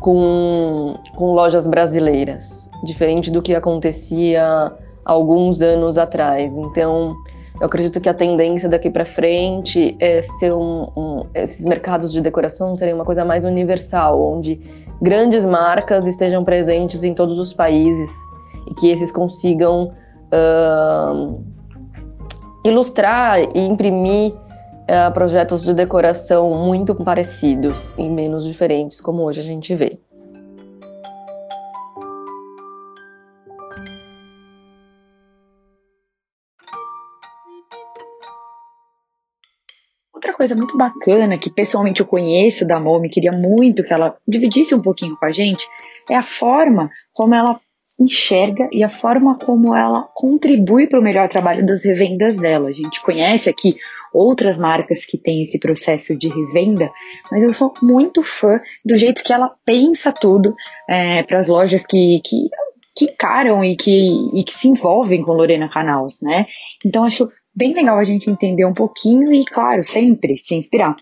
com, 0.00 0.96
com 1.16 1.32
lojas 1.32 1.66
brasileiras, 1.66 2.68
diferente 2.84 3.30
do 3.30 3.40
que 3.40 3.54
acontecia 3.54 4.72
alguns 5.04 5.60
anos 5.60 5.98
atrás. 5.98 6.56
Então, 6.56 7.14
eu 7.60 7.66
acredito 7.66 8.00
que 8.00 8.08
a 8.08 8.14
tendência 8.14 8.68
daqui 8.68 8.90
para 8.90 9.04
frente 9.04 9.96
é 10.00 10.22
ser 10.22 10.52
um, 10.52 10.88
um, 10.96 11.26
esses 11.34 11.64
mercados 11.64 12.12
de 12.12 12.20
decoração 12.20 12.76
serem 12.76 12.94
uma 12.94 13.04
coisa 13.04 13.24
mais 13.24 13.44
universal, 13.44 14.20
onde 14.20 14.60
grandes 15.00 15.44
marcas 15.44 16.06
estejam 16.06 16.44
presentes 16.44 17.02
em 17.02 17.14
todos 17.14 17.38
os 17.38 17.52
países 17.52 18.10
e 18.68 18.74
que 18.74 18.90
esses 18.90 19.10
consigam 19.10 19.92
uh, 20.32 21.42
ilustrar 22.64 23.40
e 23.54 23.60
imprimir 23.60 24.34
uh, 24.82 25.12
projetos 25.12 25.62
de 25.62 25.74
decoração 25.74 26.50
muito 26.50 26.94
parecidos 26.94 27.94
e 27.98 28.08
menos 28.08 28.44
diferentes, 28.44 29.00
como 29.00 29.22
hoje 29.22 29.40
a 29.40 29.44
gente 29.44 29.74
vê. 29.74 29.98
Outra 40.12 40.34
coisa 40.34 40.54
muito 40.54 40.76
bacana 40.76 41.38
que 41.38 41.50
pessoalmente 41.50 42.00
eu 42.00 42.06
conheço 42.06 42.66
da 42.66 42.78
Momi, 42.78 43.08
queria 43.08 43.32
muito 43.32 43.82
que 43.82 43.92
ela 43.92 44.16
dividisse 44.26 44.74
um 44.74 44.80
pouquinho 44.80 45.16
com 45.16 45.26
a 45.26 45.30
gente, 45.30 45.66
é 46.08 46.16
a 46.16 46.22
forma 46.22 46.90
como 47.12 47.34
ela 47.34 47.60
enxerga 47.98 48.68
e 48.72 48.82
a 48.82 48.88
forma 48.88 49.38
como 49.38 49.74
ela 49.74 50.08
contribui 50.14 50.88
para 50.88 50.98
o 50.98 51.02
melhor 51.02 51.28
trabalho 51.28 51.64
das 51.64 51.84
revendas 51.84 52.36
dela. 52.36 52.68
A 52.68 52.72
gente 52.72 53.00
conhece 53.02 53.48
aqui 53.48 53.76
outras 54.12 54.58
marcas 54.58 55.04
que 55.04 55.18
têm 55.18 55.42
esse 55.42 55.58
processo 55.58 56.16
de 56.16 56.28
revenda, 56.28 56.90
mas 57.30 57.42
eu 57.42 57.52
sou 57.52 57.72
muito 57.82 58.22
fã 58.22 58.60
do 58.84 58.96
jeito 58.96 59.22
que 59.22 59.32
ela 59.32 59.54
pensa 59.64 60.12
tudo 60.12 60.54
é, 60.88 61.22
para 61.22 61.38
as 61.38 61.48
lojas 61.48 61.86
que, 61.86 62.20
que 62.24 62.48
que 62.94 63.06
encaram 63.06 63.64
e 63.64 63.74
que, 63.74 64.08
e 64.34 64.44
que 64.44 64.52
se 64.52 64.68
envolvem 64.68 65.22
com 65.22 65.32
Lorena 65.32 65.68
Canals, 65.68 66.20
né? 66.20 66.46
Então 66.84 67.04
acho 67.04 67.30
bem 67.54 67.74
legal 67.74 67.98
a 67.98 68.04
gente 68.04 68.30
entender 68.30 68.64
um 68.64 68.74
pouquinho 68.74 69.32
e, 69.32 69.44
claro, 69.44 69.82
sempre 69.82 70.36
se 70.36 70.54
inspirar. 70.54 70.96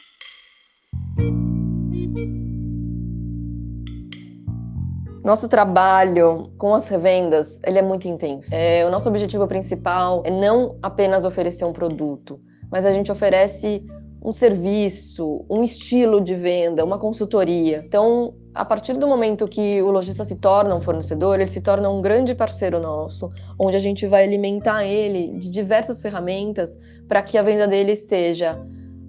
Nosso 5.22 5.48
trabalho 5.48 6.50
com 6.56 6.74
as 6.74 6.88
revendas, 6.88 7.60
ele 7.64 7.78
é 7.78 7.82
muito 7.82 8.08
intenso. 8.08 8.54
É, 8.54 8.86
o 8.86 8.90
nosso 8.90 9.08
objetivo 9.08 9.46
principal 9.46 10.22
é 10.24 10.30
não 10.30 10.78
apenas 10.82 11.24
oferecer 11.24 11.64
um 11.64 11.72
produto, 11.72 12.40
mas 12.70 12.86
a 12.86 12.92
gente 12.92 13.10
oferece 13.10 13.84
um 14.22 14.32
serviço, 14.32 15.44
um 15.48 15.64
estilo 15.64 16.20
de 16.20 16.34
venda, 16.34 16.84
uma 16.84 16.98
consultoria. 16.98 17.78
Então, 17.84 18.34
a 18.54 18.64
partir 18.64 18.92
do 18.94 19.06
momento 19.06 19.48
que 19.48 19.80
o 19.80 19.90
lojista 19.90 20.24
se 20.24 20.36
torna 20.36 20.74
um 20.74 20.80
fornecedor, 20.80 21.40
ele 21.40 21.48
se 21.48 21.60
torna 21.60 21.88
um 21.88 22.02
grande 22.02 22.34
parceiro 22.34 22.78
nosso, 22.78 23.32
onde 23.58 23.76
a 23.76 23.80
gente 23.80 24.06
vai 24.06 24.24
alimentar 24.24 24.84
ele 24.84 25.38
de 25.38 25.50
diversas 25.50 26.02
ferramentas 26.02 26.78
para 27.08 27.22
que 27.22 27.38
a 27.38 27.42
venda 27.42 27.66
dele 27.66 27.96
seja 27.96 28.58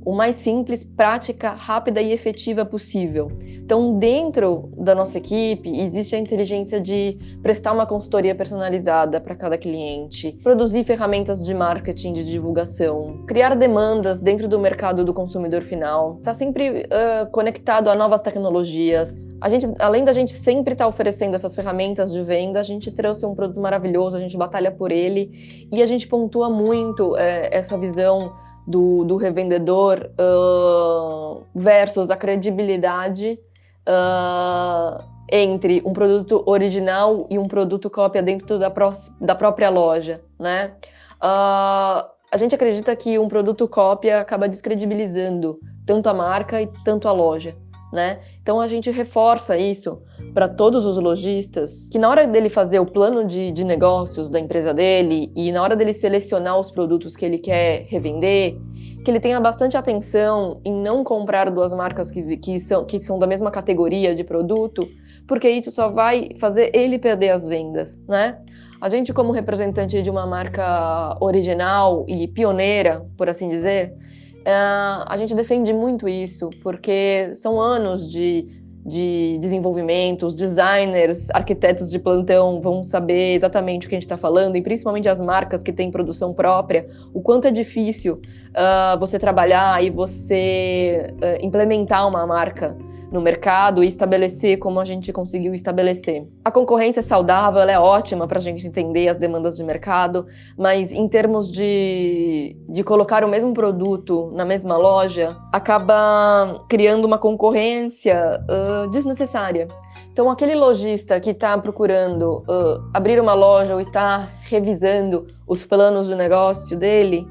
o 0.03 0.13
mais 0.13 0.37
simples, 0.37 0.83
prática, 0.83 1.51
rápida 1.51 2.01
e 2.01 2.11
efetiva 2.11 2.65
possível. 2.65 3.27
Então, 3.63 3.97
dentro 3.97 4.69
da 4.77 4.93
nossa 4.93 5.17
equipe, 5.17 5.79
existe 5.79 6.15
a 6.15 6.19
inteligência 6.19 6.79
de 6.81 7.17
prestar 7.41 7.71
uma 7.71 7.85
consultoria 7.85 8.35
personalizada 8.35 9.21
para 9.21 9.35
cada 9.35 9.57
cliente, 9.57 10.37
produzir 10.43 10.83
ferramentas 10.83 11.43
de 11.43 11.53
marketing, 11.53 12.13
de 12.13 12.23
divulgação, 12.23 13.23
criar 13.27 13.55
demandas 13.55 14.19
dentro 14.19 14.47
do 14.47 14.59
mercado 14.59 15.05
do 15.05 15.13
consumidor 15.13 15.61
final, 15.61 16.17
está 16.17 16.33
sempre 16.33 16.85
uh, 16.85 17.29
conectado 17.31 17.89
a 17.89 17.95
novas 17.95 18.19
tecnologias. 18.21 19.25
A 19.39 19.49
gente, 19.49 19.67
além 19.79 20.03
da 20.03 20.11
gente 20.11 20.33
sempre 20.33 20.73
estar 20.73 20.85
tá 20.85 20.89
oferecendo 20.89 21.35
essas 21.35 21.55
ferramentas 21.55 22.11
de 22.11 22.21
venda, 22.23 22.59
a 22.59 22.63
gente 22.63 22.91
trouxe 22.91 23.25
um 23.25 23.33
produto 23.33 23.61
maravilhoso, 23.61 24.17
a 24.17 24.19
gente 24.19 24.37
batalha 24.37 24.71
por 24.71 24.91
ele 24.91 25.67
e 25.71 25.81
a 25.81 25.85
gente 25.85 26.07
pontua 26.07 26.49
muito 26.49 27.13
uh, 27.13 27.17
essa 27.51 27.77
visão 27.77 28.33
do, 28.67 29.03
do 29.03 29.15
revendedor 29.17 30.09
uh, 30.19 31.43
versus 31.55 32.11
a 32.11 32.15
credibilidade 32.15 33.39
uh, 33.87 35.03
entre 35.31 35.81
um 35.85 35.93
produto 35.93 36.43
original 36.45 37.27
e 37.29 37.39
um 37.39 37.45
produto 37.45 37.89
cópia 37.89 38.21
dentro 38.21 38.59
da, 38.59 38.69
pró 38.69 38.91
da 39.19 39.35
própria 39.35 39.69
loja, 39.69 40.21
né? 40.39 40.73
Uh, 41.17 42.09
a 42.31 42.37
gente 42.37 42.55
acredita 42.55 42.95
que 42.95 43.19
um 43.19 43.27
produto 43.27 43.67
cópia 43.67 44.21
acaba 44.21 44.47
descredibilizando 44.47 45.59
tanto 45.85 46.07
a 46.07 46.13
marca 46.13 46.61
e 46.61 46.67
tanto 46.85 47.07
a 47.07 47.11
loja. 47.11 47.55
Né? 47.91 48.21
Então 48.41 48.61
a 48.61 48.69
gente 48.69 48.89
reforça 48.89 49.57
isso 49.57 50.01
para 50.33 50.47
todos 50.47 50.85
os 50.85 50.95
lojistas, 50.95 51.89
que 51.91 51.99
na 51.99 52.09
hora 52.09 52.25
dele 52.25 52.49
fazer 52.49 52.79
o 52.79 52.85
plano 52.85 53.25
de, 53.25 53.51
de 53.51 53.65
negócios 53.65 54.29
da 54.29 54.39
empresa 54.39 54.73
dele 54.73 55.29
e 55.35 55.51
na 55.51 55.61
hora 55.61 55.75
dele 55.75 55.91
selecionar 55.91 56.57
os 56.57 56.71
produtos 56.71 57.17
que 57.17 57.25
ele 57.25 57.37
quer 57.37 57.85
revender, 57.89 58.57
que 59.01 59.11
ele 59.11 59.19
tenha 59.19 59.39
bastante 59.39 59.75
atenção 59.75 60.61
em 60.63 60.73
não 60.73 61.03
comprar 61.03 61.49
duas 61.49 61.73
marcas 61.73 62.11
que, 62.11 62.37
que, 62.37 62.59
são, 62.59 62.85
que 62.85 62.99
são 62.99 63.17
da 63.19 63.27
mesma 63.27 63.51
categoria 63.51 64.15
de 64.15 64.23
produto, 64.23 64.87
porque 65.27 65.49
isso 65.49 65.71
só 65.71 65.89
vai 65.89 66.29
fazer 66.39 66.71
ele 66.75 66.99
perder 66.99 67.29
as 67.31 67.47
vendas, 67.47 67.99
né? 68.07 68.39
A 68.79 68.89
gente, 68.89 69.13
como 69.13 69.31
representante 69.31 70.01
de 70.01 70.09
uma 70.09 70.25
marca 70.25 71.15
original 71.21 72.05
e 72.07 72.27
pioneira, 72.27 73.05
por 73.17 73.29
assim 73.29 73.47
dizer, 73.47 73.93
Uh, 74.41 75.05
a 75.05 75.17
gente 75.19 75.35
defende 75.35 75.71
muito 75.71 76.09
isso, 76.09 76.49
porque 76.63 77.31
são 77.35 77.61
anos 77.61 78.11
de, 78.11 78.47
de 78.85 79.37
desenvolvimento, 79.39 80.25
os 80.25 80.35
designers, 80.35 81.29
arquitetos 81.31 81.89
de 81.89 81.99
plantão 81.99 82.59
vão 82.61 82.83
saber 82.83 83.35
exatamente 83.35 83.85
o 83.85 83.89
que 83.89 83.95
a 83.95 83.97
gente 83.97 84.05
está 84.05 84.17
falando, 84.17 84.55
e 84.55 84.61
principalmente 84.61 85.07
as 85.07 85.21
marcas 85.21 85.61
que 85.61 85.71
têm 85.71 85.91
produção 85.91 86.33
própria, 86.33 86.87
o 87.13 87.21
quanto 87.21 87.47
é 87.47 87.51
difícil 87.51 88.15
uh, 88.15 88.99
você 88.99 89.19
trabalhar 89.19 89.83
e 89.83 89.89
você 89.89 91.13
uh, 91.13 91.45
implementar 91.45 92.07
uma 92.07 92.25
marca 92.25 92.75
no 93.11 93.19
mercado 93.19 93.83
e 93.83 93.87
estabelecer 93.87 94.57
como 94.57 94.79
a 94.79 94.85
gente 94.85 95.11
conseguiu 95.11 95.53
estabelecer. 95.53 96.25
A 96.45 96.49
concorrência 96.49 97.01
saudável 97.01 97.61
é 97.61 97.77
ótima 97.77 98.27
para 98.27 98.39
a 98.39 98.41
gente 98.41 98.65
entender 98.65 99.09
as 99.09 99.17
demandas 99.17 99.57
de 99.57 99.63
mercado, 99.63 100.25
mas 100.57 100.91
em 100.91 101.07
termos 101.07 101.51
de, 101.51 102.55
de 102.69 102.83
colocar 102.83 103.23
o 103.25 103.27
mesmo 103.27 103.53
produto 103.53 104.31
na 104.33 104.45
mesma 104.45 104.77
loja, 104.77 105.35
acaba 105.51 106.63
criando 106.69 107.05
uma 107.05 107.17
concorrência 107.17 108.39
uh, 108.49 108.89
desnecessária. 108.89 109.67
Então, 110.13 110.29
aquele 110.29 110.55
lojista 110.55 111.19
que 111.19 111.29
está 111.31 111.57
procurando 111.57 112.43
uh, 112.47 112.89
abrir 112.93 113.19
uma 113.19 113.33
loja 113.33 113.73
ou 113.73 113.79
está 113.79 114.29
revisando 114.43 115.27
os 115.47 115.63
planos 115.63 116.07
de 116.07 116.15
negócio 116.15 116.77
dele, 116.77 117.27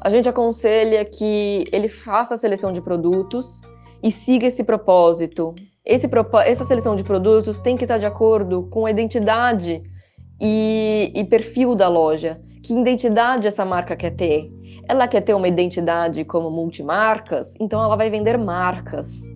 a 0.00 0.10
gente 0.10 0.28
aconselha 0.28 1.04
que 1.04 1.64
ele 1.70 1.88
faça 1.88 2.34
a 2.34 2.36
seleção 2.36 2.72
de 2.72 2.80
produtos 2.80 3.60
e 4.02 4.10
siga 4.10 4.46
esse 4.46 4.64
propósito. 4.64 5.54
Esse, 5.84 6.08
essa 6.44 6.64
seleção 6.64 6.96
de 6.96 7.04
produtos 7.04 7.60
tem 7.60 7.76
que 7.76 7.84
estar 7.84 7.98
de 7.98 8.06
acordo 8.06 8.64
com 8.64 8.86
a 8.86 8.90
identidade 8.90 9.82
e, 10.40 11.12
e 11.14 11.24
perfil 11.24 11.74
da 11.74 11.88
loja. 11.88 12.40
Que 12.62 12.72
identidade 12.72 13.46
essa 13.46 13.64
marca 13.64 13.96
quer 13.96 14.10
ter? 14.10 14.50
Ela 14.88 15.08
quer 15.08 15.20
ter 15.20 15.34
uma 15.34 15.48
identidade 15.48 16.24
como 16.24 16.50
multimarcas, 16.50 17.54
então 17.60 17.82
ela 17.82 17.96
vai 17.96 18.10
vender 18.10 18.36
marcas. 18.38 19.30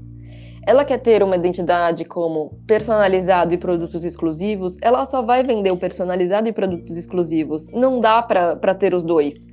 Ela 0.66 0.84
quer 0.84 0.98
ter 0.98 1.22
uma 1.22 1.36
identidade 1.36 2.04
como 2.04 2.58
personalizado 2.66 3.54
e 3.54 3.58
produtos 3.58 4.02
exclusivos, 4.02 4.76
ela 4.82 5.04
só 5.04 5.22
vai 5.22 5.44
vender 5.44 5.70
o 5.70 5.76
personalizado 5.76 6.48
e 6.48 6.52
produtos 6.52 6.96
exclusivos. 6.96 7.72
Não 7.72 8.00
dá 8.00 8.20
para 8.20 8.74
ter 8.74 8.92
os 8.92 9.04
dois. 9.04 9.46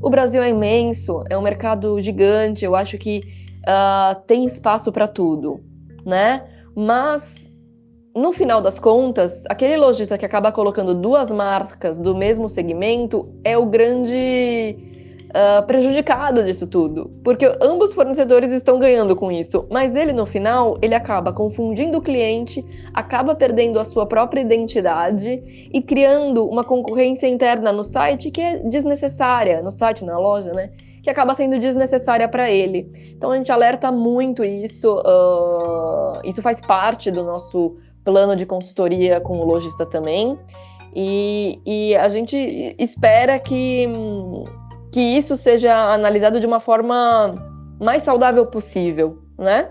O 0.00 0.08
Brasil 0.08 0.42
é 0.42 0.50
imenso, 0.50 1.22
é 1.28 1.36
um 1.36 1.42
mercado 1.42 2.00
gigante. 2.00 2.64
Eu 2.64 2.74
acho 2.76 2.96
que 2.98 3.20
uh, 3.62 4.20
tem 4.26 4.44
espaço 4.44 4.92
para 4.92 5.08
tudo, 5.08 5.60
né? 6.04 6.44
Mas 6.74 7.34
no 8.14 8.32
final 8.32 8.60
das 8.60 8.78
contas, 8.78 9.42
aquele 9.48 9.76
lojista 9.76 10.18
que 10.18 10.26
acaba 10.26 10.52
colocando 10.52 10.94
duas 10.94 11.30
marcas 11.30 11.98
do 11.98 12.14
mesmo 12.14 12.48
segmento 12.48 13.22
é 13.42 13.56
o 13.56 13.64
grande 13.64 14.76
uh, 15.30 15.66
prejudicado 15.66 16.44
disso 16.44 16.66
tudo, 16.66 17.10
porque 17.24 17.46
ambos 17.60 17.90
os 17.90 17.94
fornecedores 17.94 18.50
estão 18.50 18.78
ganhando 18.78 19.16
com 19.16 19.32
isso, 19.32 19.66
mas 19.70 19.96
ele 19.96 20.12
no 20.12 20.26
final 20.26 20.78
ele 20.82 20.94
acaba 20.94 21.32
confundindo 21.32 21.98
o 21.98 22.02
cliente, 22.02 22.64
acaba 22.92 23.34
perdendo 23.34 23.78
a 23.78 23.84
sua 23.84 24.06
própria 24.06 24.42
identidade 24.42 25.70
e 25.72 25.80
criando 25.80 26.46
uma 26.46 26.64
concorrência 26.64 27.26
interna 27.26 27.72
no 27.72 27.82
site 27.82 28.30
que 28.30 28.40
é 28.40 28.58
desnecessária, 28.58 29.62
no 29.62 29.72
site, 29.72 30.04
na 30.04 30.18
loja, 30.18 30.52
né? 30.52 30.70
Que 31.02 31.10
acaba 31.10 31.34
sendo 31.34 31.58
desnecessária 31.58 32.28
para 32.28 32.50
ele. 32.50 32.90
Então 33.16 33.30
a 33.30 33.36
gente 33.36 33.50
alerta 33.50 33.90
muito 33.90 34.44
isso, 34.44 34.94
uh, 34.98 36.20
isso 36.24 36.40
faz 36.40 36.60
parte 36.60 37.10
do 37.10 37.24
nosso 37.24 37.76
plano 38.04 38.36
de 38.36 38.46
consultoria 38.46 39.20
com 39.20 39.38
o 39.38 39.44
lojista 39.44 39.84
também. 39.84 40.38
E, 40.94 41.60
e 41.64 41.96
a 41.96 42.08
gente 42.08 42.36
espera 42.78 43.38
que, 43.38 43.88
que 44.92 45.00
isso 45.00 45.36
seja 45.36 45.74
analisado 45.92 46.38
de 46.38 46.46
uma 46.46 46.60
forma 46.60 47.34
mais 47.80 48.02
saudável 48.02 48.46
possível, 48.46 49.18
né? 49.38 49.70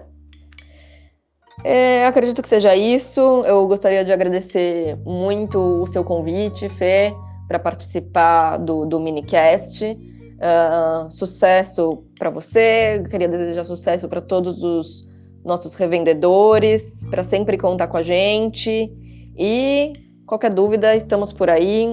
É, 1.63 2.07
acredito 2.07 2.41
que 2.41 2.47
seja 2.47 2.75
isso. 2.75 3.43
Eu 3.45 3.67
gostaria 3.67 4.03
de 4.03 4.11
agradecer 4.11 4.97
muito 5.05 5.59
o 5.59 5.87
seu 5.87 6.03
convite, 6.03 6.67
Fê, 6.69 7.13
para 7.47 7.59
participar 7.59 8.57
do, 8.57 8.85
do 8.85 8.99
minicast. 8.99 9.95
Uh, 10.41 11.07
sucesso 11.07 12.03
para 12.17 12.31
você, 12.31 13.03
queria 13.11 13.27
desejar 13.27 13.63
sucesso 13.63 14.09
para 14.09 14.19
todos 14.19 14.63
os 14.63 15.07
nossos 15.45 15.75
revendedores, 15.75 17.05
para 17.11 17.21
sempre 17.21 17.59
contar 17.59 17.87
com 17.87 17.97
a 17.97 18.01
gente. 18.01 18.91
E 19.37 19.93
qualquer 20.25 20.51
dúvida, 20.51 20.95
estamos 20.95 21.31
por 21.31 21.49
aí. 21.49 21.91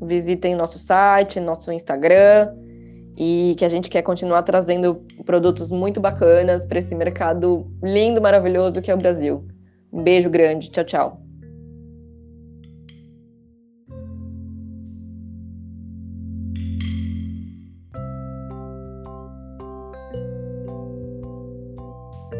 Visitem 0.00 0.54
nosso 0.54 0.78
site, 0.78 1.40
nosso 1.40 1.72
Instagram 1.72 2.54
e 3.16 3.54
que 3.56 3.64
a 3.64 3.68
gente 3.68 3.88
quer 3.88 4.02
continuar 4.02 4.42
trazendo 4.42 5.04
produtos 5.24 5.70
muito 5.70 6.00
bacanas 6.00 6.66
para 6.66 6.78
esse 6.78 6.94
mercado 6.94 7.66
lindo, 7.82 8.20
maravilhoso 8.20 8.82
que 8.82 8.90
é 8.90 8.94
o 8.94 8.98
Brasil. 8.98 9.46
Um 9.92 10.02
beijo 10.02 10.28
grande, 10.28 10.70
tchau, 10.70 10.84
tchau. 10.84 11.23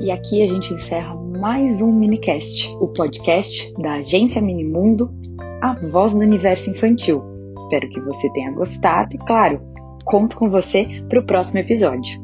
E 0.00 0.10
aqui 0.10 0.42
a 0.42 0.46
gente 0.46 0.72
encerra 0.72 1.14
mais 1.14 1.80
um 1.80 1.92
minicast, 1.92 2.74
o 2.80 2.88
podcast 2.88 3.72
da 3.80 3.94
agência 3.94 4.42
Minimundo, 4.42 5.10
a 5.62 5.74
voz 5.90 6.14
do 6.14 6.20
universo 6.20 6.70
infantil. 6.70 7.22
Espero 7.58 7.88
que 7.88 8.00
você 8.00 8.30
tenha 8.32 8.52
gostado 8.52 9.14
e, 9.14 9.18
claro, 9.18 9.60
conto 10.04 10.36
com 10.36 10.50
você 10.50 10.86
para 11.08 11.20
o 11.20 11.26
próximo 11.26 11.60
episódio. 11.60 12.23